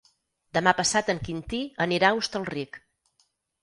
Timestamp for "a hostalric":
2.13-2.85